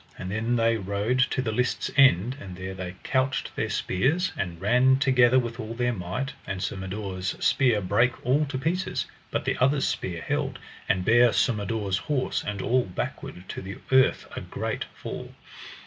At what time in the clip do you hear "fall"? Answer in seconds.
14.85-15.35